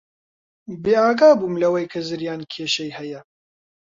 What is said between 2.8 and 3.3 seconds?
هەیە.